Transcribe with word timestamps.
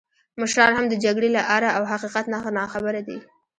مشران 0.41 0.73
هم 0.75 0.85
د 0.89 0.93
جګړې 1.03 1.29
له 1.35 1.41
آره 1.55 1.69
او 1.77 1.83
حقیقت 1.91 2.25
نه 2.33 2.37
ناخبره 2.59 3.01
دي. 3.07 3.17